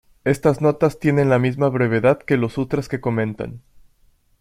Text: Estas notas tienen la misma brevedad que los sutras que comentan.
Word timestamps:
Estas 0.23 0.61
notas 0.61 0.97
tienen 0.97 1.29
la 1.29 1.37
misma 1.37 1.69
brevedad 1.69 2.17
que 2.17 2.35
los 2.35 2.53
sutras 2.53 2.89
que 2.89 2.99
comentan. 2.99 3.61